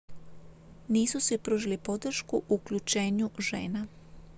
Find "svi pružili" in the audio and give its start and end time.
1.19-1.77